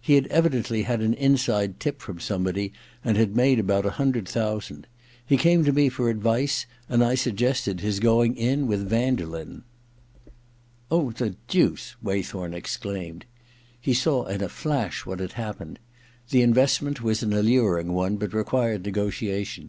[0.00, 4.28] He had evidently had an inside tip from somebody, and had made about a hundred
[4.28, 4.86] thousand.
[5.26, 9.64] He came to me for advice, and I suggested his going in with Vanderlyn.*
[10.26, 13.24] * Oh, the deuce!' Waythorn exclaimed.
[13.80, 15.80] He saw in a flash what had happened.
[16.30, 19.66] The in vestment was an alluring one, but required 54 Ill THE OTHER TWO 55
[19.66, 19.68] n^otiation.